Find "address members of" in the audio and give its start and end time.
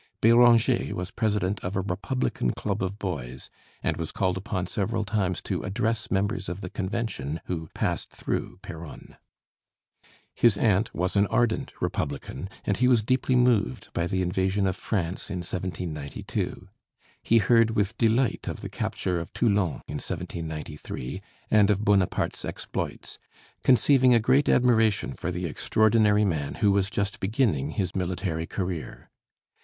5.61-6.61